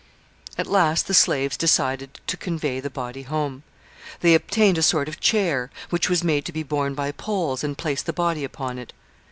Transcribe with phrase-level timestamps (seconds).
[0.57, 3.61] ]At last the slaves decided to convey the body home.
[4.21, 7.77] They obtained a sort of chair, which was made to be borne by poles, and
[7.77, 8.93] placed the body upon it.